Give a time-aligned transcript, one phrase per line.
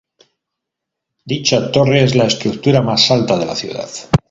[1.33, 3.87] Dicha torre es la estructura más alta de la ciudad.